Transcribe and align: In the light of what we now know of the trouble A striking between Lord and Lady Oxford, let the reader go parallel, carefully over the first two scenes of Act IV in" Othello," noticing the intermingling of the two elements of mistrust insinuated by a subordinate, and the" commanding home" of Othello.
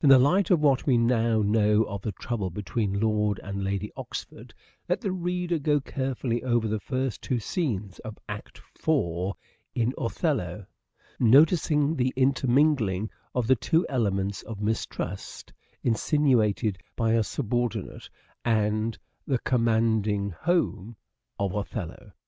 In 0.00 0.08
the 0.08 0.18
light 0.18 0.50
of 0.50 0.58
what 0.58 0.84
we 0.84 0.98
now 0.98 1.42
know 1.42 1.84
of 1.84 2.02
the 2.02 2.10
trouble 2.10 2.48
A 2.48 2.50
striking 2.50 2.54
between 2.90 3.00
Lord 3.00 3.38
and 3.44 3.62
Lady 3.62 3.92
Oxford, 3.96 4.52
let 4.88 5.00
the 5.00 5.12
reader 5.12 5.60
go 5.60 5.78
parallel, 5.78 6.08
carefully 6.16 6.42
over 6.42 6.66
the 6.66 6.80
first 6.80 7.22
two 7.22 7.38
scenes 7.38 8.00
of 8.00 8.18
Act 8.28 8.60
IV 8.84 9.34
in" 9.76 9.94
Othello," 9.96 10.66
noticing 11.20 11.94
the 11.94 12.12
intermingling 12.16 13.10
of 13.32 13.46
the 13.46 13.54
two 13.54 13.86
elements 13.88 14.42
of 14.42 14.60
mistrust 14.60 15.52
insinuated 15.84 16.78
by 16.96 17.12
a 17.12 17.22
subordinate, 17.22 18.10
and 18.44 18.98
the" 19.24 19.38
commanding 19.54 20.30
home" 20.32 20.96
of 21.38 21.54
Othello. 21.54 22.10